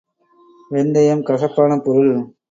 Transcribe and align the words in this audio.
வெந்தயம் 0.71 1.23
கசப்பான 1.23 1.77
பொருள். 1.79 2.13